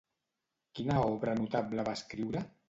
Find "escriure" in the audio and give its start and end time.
2.01-2.45